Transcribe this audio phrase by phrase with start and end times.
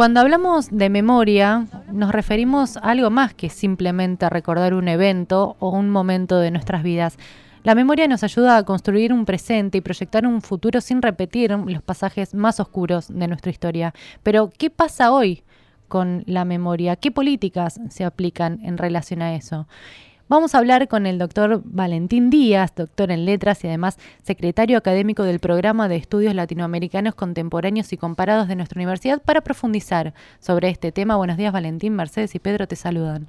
[0.00, 5.68] Cuando hablamos de memoria, nos referimos a algo más que simplemente recordar un evento o
[5.68, 7.18] un momento de nuestras vidas.
[7.64, 11.82] La memoria nos ayuda a construir un presente y proyectar un futuro sin repetir los
[11.82, 13.92] pasajes más oscuros de nuestra historia.
[14.22, 15.42] Pero, ¿qué pasa hoy
[15.86, 16.96] con la memoria?
[16.96, 19.68] ¿Qué políticas se aplican en relación a eso?
[20.30, 25.24] Vamos a hablar con el doctor Valentín Díaz, doctor en letras y además secretario académico
[25.24, 30.92] del Programa de Estudios Latinoamericanos Contemporáneos y Comparados de nuestra universidad, para profundizar sobre este
[30.92, 31.16] tema.
[31.16, 33.26] Buenos días, Valentín, Mercedes y Pedro te saludan.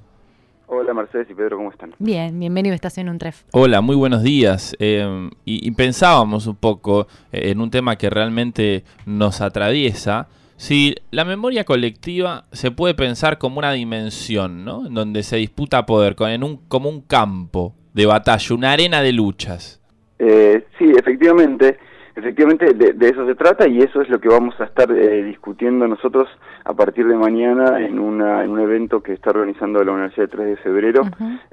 [0.68, 1.92] Hola Mercedes y Pedro, ¿cómo están?
[1.98, 3.42] Bien, bienvenido a Estación Un Tref.
[3.50, 4.76] Hola, muy buenos días.
[4.78, 10.28] Eh, y, pensábamos un poco eh, en un tema que realmente nos atraviesa,
[10.62, 14.86] si la memoria colectiva se puede pensar como una dimensión, ¿no?
[14.86, 19.12] En donde se disputa poder, en un, como un campo de batalla, una arena de
[19.12, 19.82] luchas.
[20.20, 21.78] Eh, sí, efectivamente.
[22.14, 25.88] Efectivamente, de, eso se trata y eso es lo que vamos a estar eh, discutiendo
[25.88, 26.28] nosotros
[26.64, 30.36] a partir de mañana en, una, en un evento que está organizando la Universidad de
[30.36, 31.02] 3 de febrero,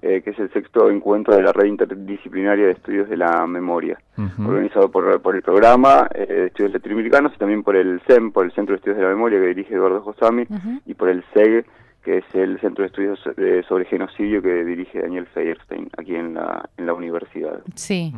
[0.02, 3.98] eh, que es el sexto encuentro de la Red Interdisciplinaria de Estudios de la Memoria,
[4.46, 8.46] organizado por, por el programa eh, de Estudios Latinoamericanos y también por el CEM, por
[8.46, 10.46] el Centro de Estudios de la Memoria que dirige Eduardo Josami,
[10.86, 11.66] y por el SEG,
[12.04, 13.20] que es el Centro de Estudios
[13.68, 17.62] sobre Genocidio que dirige Daniel Feierstein aquí en la, en la universidad.
[17.76, 18.14] Sí.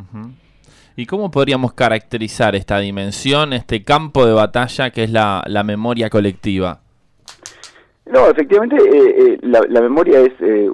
[0.95, 6.81] ¿Y cómo podríamos caracterizar esta dimensión, este campo de batalla que es la, memoria colectiva?
[8.05, 10.69] No, efectivamente, eh, eh, la, memoria es, eh,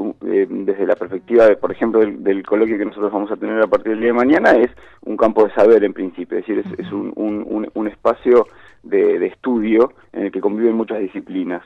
[0.50, 3.92] desde la perspectiva, de, por ejemplo, del, coloquio que nosotros vamos a tener a partir
[3.92, 4.72] del día de mañana, es
[5.06, 8.48] un campo de saber en principio, es decir, es, un, espacio
[8.82, 11.62] de, estudio en el que conviven muchas disciplinas.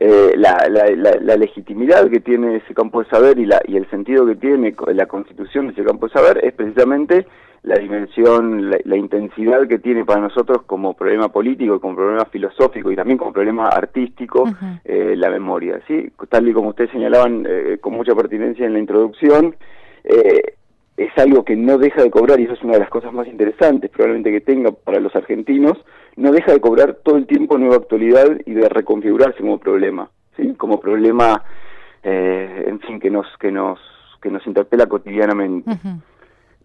[0.00, 4.34] La, la, legitimidad que tiene ese campo de saber y, la, y el sentido que
[4.34, 7.26] tiene la constitución de ese campo de saber es precisamente
[7.64, 12.96] la dimensión, la, intensidad que tiene para nosotros como problema político, como problema filosófico y
[12.96, 14.44] también como problema artístico
[14.84, 15.80] eh, la memoria.
[15.88, 16.12] ¿sí?
[16.28, 19.56] Tal y como ustedes señalaban eh, con mucha pertinencia en la introducción,
[20.04, 20.56] eh,
[20.96, 23.26] es algo que no deja de cobrar, y eso es una de las cosas más
[23.26, 25.78] interesantes probablemente que tenga para los argentinos,
[26.16, 30.54] no deja de cobrar todo el tiempo nueva actualidad y de reconfigurarse como problema, ¿sí?
[30.54, 31.42] como problema,
[32.02, 33.80] en fin, que nos, que nos,
[34.22, 35.70] que nos interpela cotidianamente.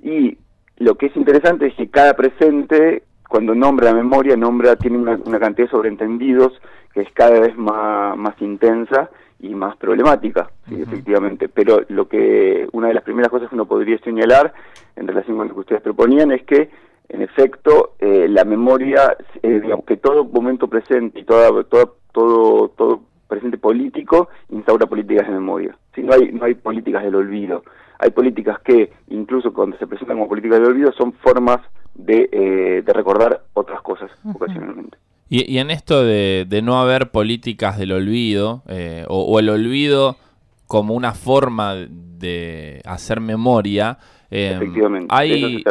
[0.04, 0.38] Y
[0.78, 5.68] lo que es interesante es que cada presente, cuando nombra memoria, nombra, tiene una, cantidad
[5.68, 6.60] de sobreentendidos
[6.94, 11.48] que es cada vez más, más intensa y más problemática, efectivamente.
[11.48, 14.52] Pero lo que una de las primeras cosas que uno podría señalar
[14.96, 16.72] en relación con lo que ustedes proponían es que,
[17.08, 22.70] en efecto, eh, la memoria, eh, digamos que todo momento presente y toda, todo, todo,
[22.70, 25.78] todo presente político instaura políticas de memoria.
[25.94, 27.62] Si no hay, no hay políticas del olvido
[28.00, 31.60] hay políticas que, incluso cuando se presentan como políticas de olvido, son formas
[31.96, 34.98] de, eh, recordar otras cosas ocasionalmente.
[35.32, 40.18] Y, en esto de, no haber políticas del olvido, eh, o, el olvido
[40.66, 44.00] como una forma de hacer memoria,
[44.32, 45.64] eh, Efectivamente, hay,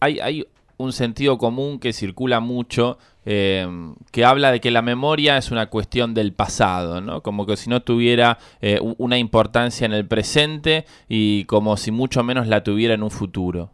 [0.00, 0.44] hay, hay
[0.76, 3.66] un sentido común que circula mucho, eh,
[4.10, 7.22] que habla de que la memoria es una cuestión del pasado, ¿no?
[7.22, 12.22] Como que si no tuviera eh, una importancia en el presente y como si mucho
[12.22, 13.70] menos la tuviera en un futuro.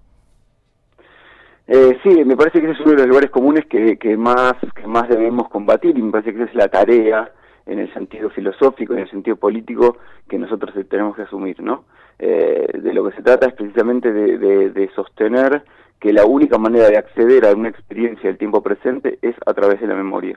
[1.73, 4.55] Eh, sí, me parece que ese es uno de los lugares comunes que, que, más,
[4.75, 7.31] que más debemos combatir y me parece que esa es la tarea
[7.65, 9.99] en el sentido filosófico, en el sentido político
[10.29, 11.85] que nosotros tenemos que asumir, ¿no?
[12.19, 15.63] de lo que se trata es precisamente de sostener
[16.01, 19.81] que la única manera de acceder a una experiencia del tiempo presente es a través
[19.81, 20.37] de la memoria.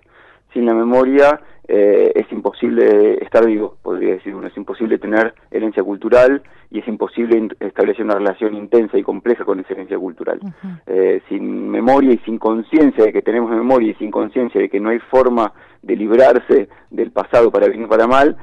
[0.54, 5.82] Sin la memoria eh, es imposible estar vivo, podría decir uno, es imposible tener herencia
[5.84, 10.40] cultural y es imposible establecer una relación intensa y compleja con esa herencia cultural.
[10.88, 14.80] Eh, sin memoria y sin conciencia de que tenemos memoria y sin conciencia de que
[14.80, 18.36] no hay forma de librarse del pasado para bien o para mal,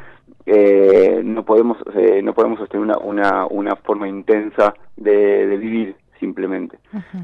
[0.47, 1.77] eh, no podemos
[2.23, 6.79] no podemos sostener una, una, una forma intensa de, de vivir simplemente.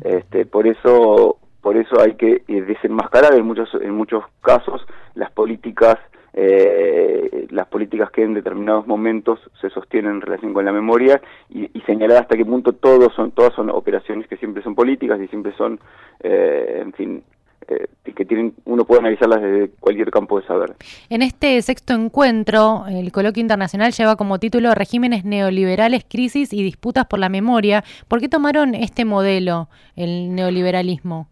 [0.04, 5.32] este, por eso por eso hay que eh, desenmascarar en muchos en muchos casos las
[5.32, 5.96] políticas
[6.32, 11.20] eh, las políticas que en determinados momentos se sostienen en relación con la memoria
[11.50, 15.26] y, señalar hasta qué punto todos son todas son operaciones que siempre son políticas y
[15.26, 15.80] siempre son
[16.22, 17.24] eh, en fin
[17.66, 20.76] eh, que tienen, uno puede analizarlas desde cualquier campo de saber.
[21.10, 27.06] En este sexto encuentro, el coloquio internacional lleva como título Regímenes neoliberales, crisis y disputas
[27.06, 27.82] por la memoria.
[28.06, 31.26] ¿Por qué tomaron este modelo, el neoliberalismo?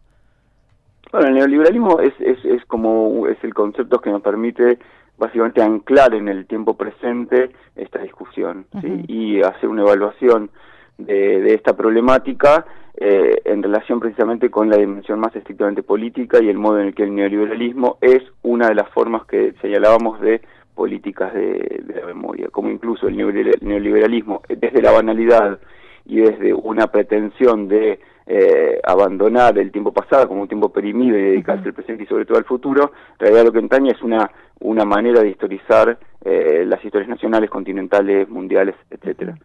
[1.14, 4.80] Bueno, el neoliberalismo es, es, es como es el concepto que nos permite
[5.16, 8.66] básicamente anclar en el tiempo presente esta discusión
[9.06, 10.50] y hacer una evaluación
[10.98, 12.66] de, esta problemática
[12.96, 16.94] eh, en relación precisamente con la dimensión más estrictamente política y el modo en el
[16.96, 20.40] que el neoliberalismo es una de las formas que señalábamos de
[20.74, 25.60] políticas de, la memoria, como incluso el neoliberalismo desde la banalidad
[26.06, 31.22] y desde una pretensión de eh, abandonar el tiempo pasado como un tiempo perimido y
[31.22, 34.30] dedicarse al presente y sobre todo al futuro, en realidad lo que entraña es una,
[34.60, 39.36] una manera de historizar eh, las historias nacionales, continentales, mundiales, etcétera.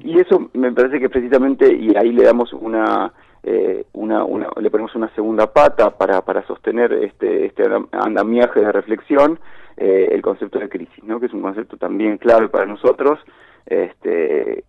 [0.00, 4.70] Y eso me parece que precisamente, y ahí le damos una, eh, una, una, le
[4.70, 9.40] ponemos una segunda pata para, para sostener este, este andamiaje de reflexión,
[9.76, 11.18] eh, el concepto de crisis, ¿no?
[11.18, 13.18] que es un concepto también clave para nosotros,
[13.66, 14.64] este,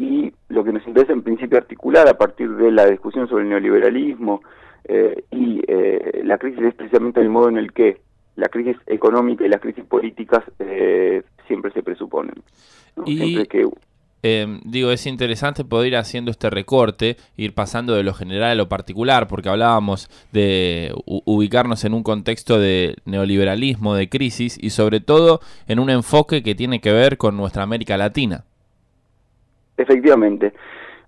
[0.00, 3.50] y lo que nos interesa en principio articular a partir de la discusión sobre el
[3.50, 4.40] neoliberalismo
[4.84, 8.00] eh, y eh, la crisis es precisamente el modo en el que
[8.36, 12.34] la crisis económica y las crisis políticas eh, siempre se presuponen.
[13.04, 13.44] Y...
[14.64, 18.70] digo, es interesante poder ir haciendo este recorte, ir pasando de lo general a lo
[18.70, 25.40] particular, porque hablábamos de ubicarnos en un contexto de neoliberalismo, de crisis y sobre todo
[25.68, 28.44] en un enfoque que tiene que ver con nuestra América Latina.
[29.76, 30.52] Efectivamente.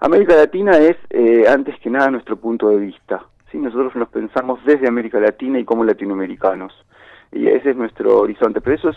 [0.00, 3.24] América Latina es, eh, antes que nada, nuestro punto de vista.
[3.50, 3.58] ¿sí?
[3.58, 6.72] Nosotros nos pensamos desde América Latina y como latinoamericanos.
[7.30, 8.60] Y ese es nuestro horizonte.
[8.60, 8.96] Pero eso es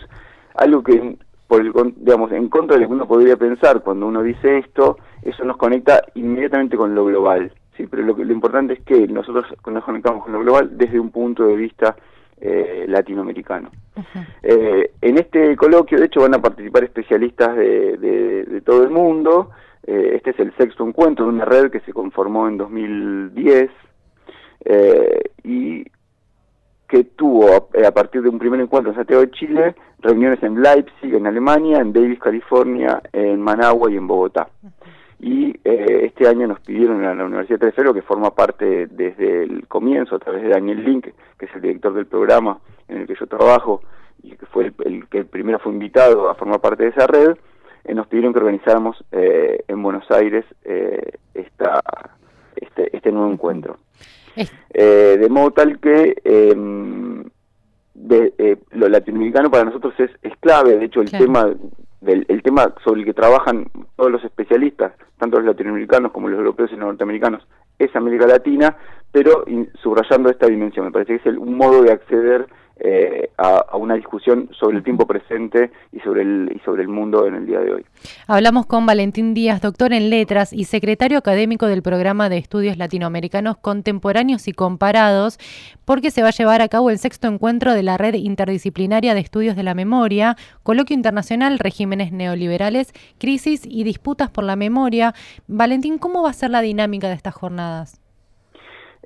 [0.56, 1.16] algo que,
[1.46, 4.98] por el, digamos, en contra de lo que uno podría pensar cuando uno dice esto,
[5.22, 7.52] eso nos conecta inmediatamente con lo global.
[7.76, 7.86] ¿sí?
[7.86, 11.46] Pero lo, lo importante es que nosotros nos conectamos con lo global desde un punto
[11.46, 11.96] de vista
[12.40, 13.70] eh, latinoamericano.
[14.42, 19.50] Eh, en este coloquio, de hecho, van a participar especialistas de, de todo el mundo,
[19.86, 23.70] eh, este es el sexto encuentro de una red que se conformó en 2010
[24.64, 25.84] eh, y
[26.88, 31.14] que tuvo a, partir de un primer encuentro en Santiago de Chile, reuniones en Leipzig,
[31.14, 34.48] en Alemania, en Davis, California, en Managua y en Bogotá.
[35.18, 39.66] Y este año nos pidieron a la Universidad de Tercero, que forma parte desde el
[39.66, 41.08] comienzo, a través de Daniel Link,
[41.38, 42.58] que es el director del programa
[42.88, 43.80] en el que yo trabajo,
[44.22, 47.36] y que fue el que primero fue invitado a formar parte de esa red,
[47.84, 51.80] eh, nos pidieron que organizáramos eh, en Buenos Aires eh, esta,
[52.56, 53.78] este, este nuevo encuentro.
[54.74, 56.14] de modo tal que
[58.38, 61.50] em, lo latinoamericano para nosotros es, es clave, de hecho el tema
[62.00, 63.66] del el tema sobre el que trabajan
[63.96, 67.46] todos los especialistas, tanto los latinoamericanos como los europeos y los norteamericanos,
[67.78, 68.76] es América Latina,
[69.12, 69.44] pero
[69.82, 72.46] subrayando esta dimensión, me parece que es un modo de acceder
[72.88, 77.26] eh, a, una discusión sobre el tiempo presente y sobre el y sobre el mundo
[77.26, 77.84] en el día de hoy.
[78.28, 83.56] Hablamos con Valentín Díaz, doctor en letras y secretario académico del programa de estudios latinoamericanos
[83.56, 85.38] contemporáneos y comparados,
[85.84, 89.20] porque se va a llevar a cabo el sexto encuentro de la red interdisciplinaria de
[89.20, 95.12] estudios de la memoria, coloquio internacional regímenes neoliberales, crisis y disputas por la memoria.
[95.48, 98.05] Valentín, ¿cómo va a ser la dinámica de estas jornadas?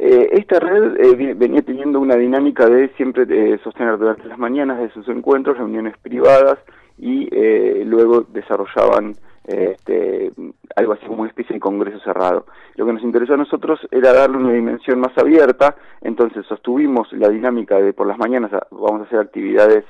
[0.02, 4.80] Eh, esta red eh, venía teniendo una dinámica de siempre de sostener durante las mañanas
[4.80, 6.58] de sus encuentros reuniones privadas
[6.96, 9.14] y eh, luego desarrollaban
[9.46, 10.32] este,
[10.74, 12.46] algo así como una especie de congreso cerrado.
[12.76, 17.28] Lo que nos interesó a nosotros era darle una dimensión más abierta, entonces sostuvimos la
[17.28, 19.84] dinámica de por las mañanas vamos a hacer actividades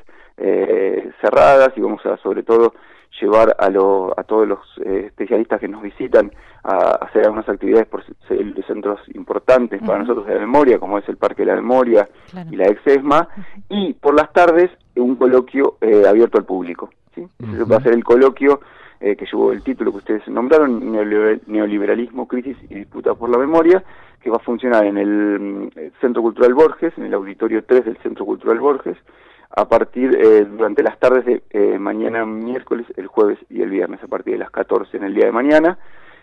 [1.21, 2.73] cerradas y vamos a sobre todo
[3.21, 6.31] llevar a, a todos los eh, especialistas que nos visitan
[6.63, 11.09] a, hacer algunas actividades por de centros importantes para nosotros de la memoria, como es
[11.09, 12.09] el Parque de la Memoria
[12.51, 13.29] y la Exesma,
[13.69, 16.91] y por las tardes un coloquio eh, abierto al público.
[17.15, 17.27] ¿sí?
[17.71, 18.61] va a ser el coloquio
[19.01, 20.93] eh, que llevó el título que ustedes nombraron,
[21.47, 23.83] Neoliberalismo, Crisis y Disputa por la Memoria,
[24.23, 25.69] que va a funcionar en el mm,
[26.01, 28.99] Centro Cultural Borges, en el Auditorio 3 del Centro Cultural Borges,
[29.51, 34.03] a partir eh, durante las tardes de eh, mañana miércoles, el jueves y el viernes
[34.03, 35.79] a partir de las 14 en el día de mañana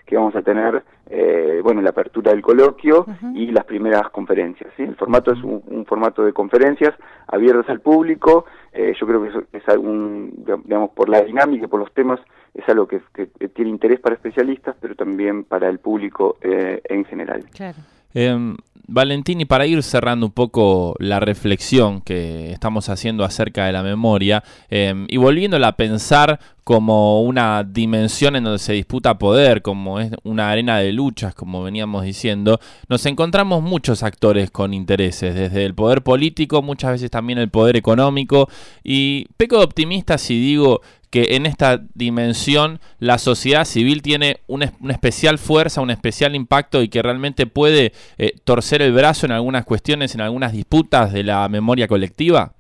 [0.05, 3.05] que vamos a tener eh, bueno la apertura del coloquio
[3.35, 4.83] y las primeras conferencias ¿sí?
[4.83, 6.93] el formato es un, formato de conferencias
[7.27, 10.31] abiertas al público yo creo que es, algún
[10.63, 12.21] digamos por la dinámica y por los temas
[12.53, 17.43] es algo que, que, tiene interés para especialistas pero también para el público en general
[17.53, 17.77] claro.
[18.13, 18.55] Em,
[18.89, 23.83] Valentín, y para ir cerrando un poco la reflexión que estamos haciendo acerca de la
[23.83, 29.99] memoria em, y volviéndola a pensar como una dimensión en donde se disputa poder, como
[29.99, 35.65] es una arena de luchas, como veníamos diciendo, nos encontramos muchos actores con intereses, desde
[35.65, 38.49] el poder político, muchas veces también el poder económico,
[38.83, 44.65] y peco de optimista si digo que en esta dimensión la sociedad civil tiene una,
[44.89, 49.65] especial fuerza, un especial impacto y que realmente puede eh, torcer el brazo en algunas
[49.65, 52.51] cuestiones, en algunas disputas de la memoria colectiva?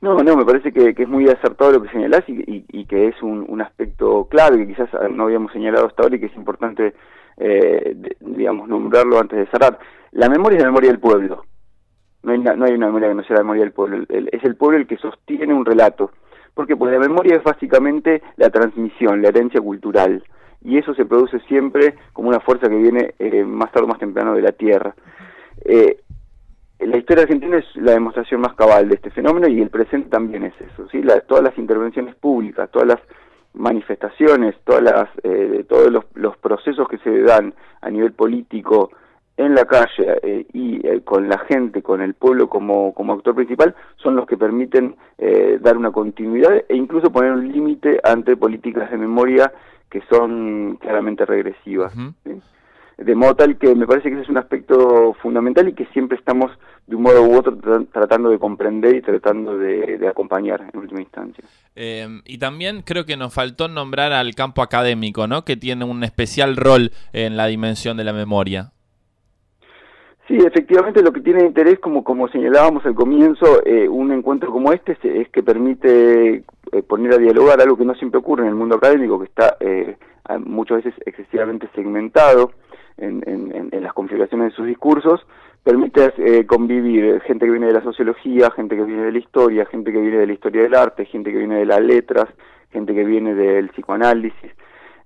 [0.00, 3.60] No, no, me parece que, es muy acertado lo que señalás y, que es un,
[3.62, 6.94] aspecto clave que quizás no habíamos señalado hasta ahora y que es importante,
[7.38, 9.78] eh, digamos, nombrarlo antes de cerrar.
[10.12, 11.46] La memoria es la memoria del pueblo.
[12.22, 14.04] No hay, no hay una memoria que no sea la memoria del pueblo.
[14.08, 16.10] es el pueblo el que sostiene un relato.
[16.54, 20.22] Porque pues la memoria es básicamente la transmisión, la herencia cultural.
[20.62, 23.98] Y eso se produce siempre como una fuerza que viene eh, más tarde o más
[23.98, 24.94] temprano de la tierra.
[25.64, 25.98] Eh,
[26.80, 30.44] la historia argentina es la demostración más cabal de este fenómeno y el presente también
[30.44, 31.02] es eso, ¿sí?
[31.26, 33.00] todas las intervenciones públicas, todas las
[33.54, 38.90] manifestaciones, todas las, eh, todos los, procesos que se dan a nivel político
[39.36, 43.34] en la calle eh, y eh, con la gente, con el pueblo como, como actor
[43.34, 44.96] principal, son los que permiten
[45.60, 49.50] dar una continuidad e incluso poner un límite ante políticas de memoria
[49.88, 51.94] que son claramente regresivas
[52.96, 56.16] de modo tal que me parece que ese es un aspecto fundamental y que siempre
[56.16, 56.50] estamos
[56.86, 57.58] de un modo u otro
[57.92, 61.42] tratando de comprender y tratando de, acompañar en última instancia.
[61.74, 65.44] Eh, y también creo que nos faltó nombrar al campo académico, ¿no?
[65.44, 68.73] Que tiene un especial rol en la dimensión de la memoria.
[70.26, 74.72] Sí, efectivamente lo que tiene interés, como, como señalábamos al comienzo, eh, un encuentro como
[74.72, 78.54] este es, que permite eh, poner a dialogar algo que no siempre ocurre en el
[78.54, 79.56] mundo académico, que está
[80.46, 82.52] muchas veces excesivamente segmentado
[82.96, 85.26] en, las configuraciones de sus discursos,
[85.62, 89.66] permite eh, convivir gente que viene de la sociología, gente que viene de la historia,
[89.66, 92.26] gente que viene de la historia del arte, gente que viene de las letras,
[92.70, 94.52] gente que viene del psicoanálisis.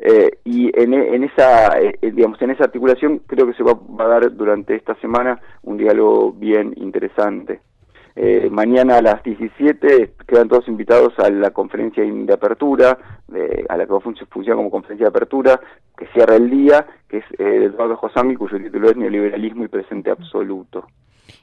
[0.01, 4.07] Eh, y en, en esa eh, digamos en esa articulación creo que se va, a
[4.07, 7.61] dar durante esta semana un diálogo bien interesante
[8.21, 12.99] eh, mañana a las 17 quedan todos invitados a la conferencia de apertura,
[13.69, 15.61] a la que va a funcionar como conferencia de apertura,
[15.97, 19.69] que cierra el día, que es eh, de Eduardo Josami, cuyo título es Neoliberalismo y
[19.69, 20.89] Presente Absoluto.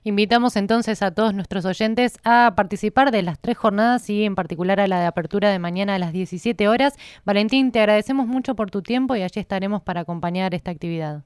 [0.08, 4.80] Invitamos entonces a todos nuestros oyentes a participar de las tres jornadas y en particular
[4.80, 6.96] a la de apertura de mañana a las 17 horas.
[7.26, 11.24] Valentín, te agradecemos mucho por tu tiempo y allí estaremos para acompañar esta actividad.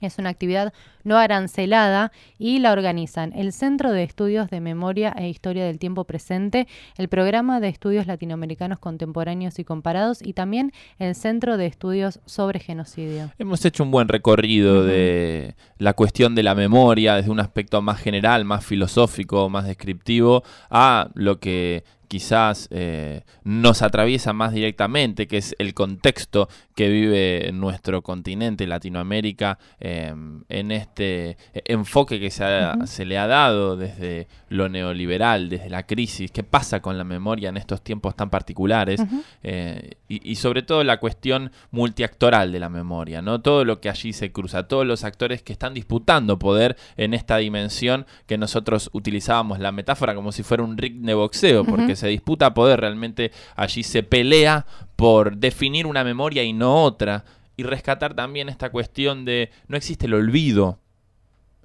[0.00, 0.72] Es una actividad
[1.04, 6.04] no arancelada y la organizan el Centro de Estudios de Memoria e Historia del Tiempo
[6.04, 12.20] Presente, el Programa de Estudios Latinoamericanos Contemporáneos y Comparados y también el Centro de Estudios
[12.26, 13.32] sobre Genocidio.
[13.38, 18.00] Hemos hecho un buen recorrido de la cuestión de la memoria desde un aspecto más
[18.00, 25.36] general, más filosófico, más descriptivo, a lo que quizás eh, nos atraviesa más directamente, que
[25.36, 32.44] es el contexto que vive nuestro continente, Latinoamérica, em, en este enfoque que se,
[32.86, 37.50] se, le ha dado desde lo neoliberal, desde la crisis, qué pasa con la memoria
[37.50, 39.00] en estos tiempos tan particulares,
[39.42, 43.40] eh, y, y, sobre todo la cuestión multiactoral de la memoria, ¿no?
[43.40, 47.36] todo lo que allí se cruza, todos los actores que están disputando poder en esta
[47.36, 52.08] dimensión que nosotros utilizábamos la metáfora como si fuera un ring de boxeo, porque se
[52.08, 57.24] disputa poder, realmente allí se pelea por definir una memoria y no otra,
[57.56, 60.78] y rescatar también esta cuestión de no existe el olvido,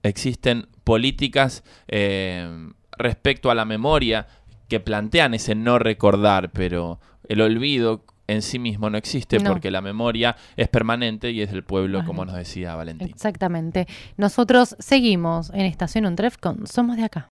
[0.02, 4.28] existen políticas eh, respecto a la memoria
[4.68, 7.00] que plantean ese no recordar, pero
[7.30, 11.63] el olvido en sí mismo no existe porque la memoria es permanente y es del
[11.63, 13.10] pueblo, como nos decía Valentín.
[13.10, 13.88] Exactamente.
[14.18, 17.22] Nosotros seguimos en Estación Untref con Somos de Acá.